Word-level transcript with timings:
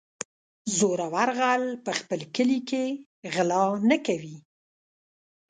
زورور 0.77 1.27
غل 1.39 1.63
په 1.85 1.91
خپل 1.99 2.19
کلي 2.35 2.59
کې 2.69 2.83
غلا 3.33 3.63
نه 3.89 3.97
کوي. 4.05 4.37